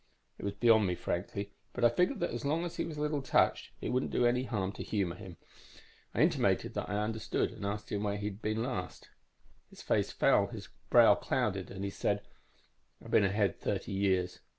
"It 0.39 0.43
was 0.45 0.55
beyond 0.55 0.87
me, 0.87 0.95
frankly, 0.95 1.53
but 1.73 1.83
I 1.85 1.89
figured 1.89 2.21
that 2.21 2.31
as 2.31 2.43
long 2.43 2.65
as 2.65 2.77
he 2.77 2.85
was 2.85 2.97
a 2.97 3.01
little 3.01 3.21
touched, 3.21 3.69
it 3.81 3.89
wouldn't 3.89 4.11
do 4.11 4.25
any 4.25 4.45
harm 4.45 4.71
to 4.71 4.83
humor 4.83 5.15
him. 5.15 5.37
I 6.15 6.21
intimated 6.23 6.73
that 6.73 6.89
I 6.89 6.97
understood 7.03 7.51
and 7.51 7.63
asked 7.67 7.91
him 7.91 8.01
where 8.01 8.17
he'd 8.17 8.41
been 8.41 8.63
last. 8.63 9.09
"His 9.69 9.83
face 9.83 10.11
fell, 10.11 10.47
his 10.47 10.69
brow 10.89 11.13
clouded, 11.13 11.69
and 11.69 11.83
he 11.83 11.91
said, 11.91 12.23
'I've 12.99 13.11
been 13.11 13.25
ahead 13.25 13.59
thirty 13.59 13.91
years.' 13.91 14.39